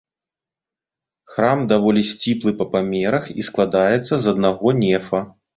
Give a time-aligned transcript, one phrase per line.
[1.33, 5.19] Храм даволі сціплы па памерах і складаецца з аднаго нефа.